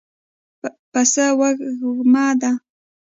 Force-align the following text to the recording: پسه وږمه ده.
پسه 0.91 1.25
وږمه 1.39 2.27
ده. 2.41 2.51